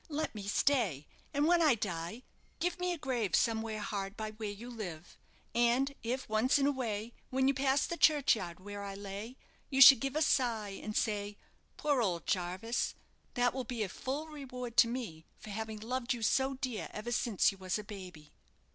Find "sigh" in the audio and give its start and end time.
10.23-10.69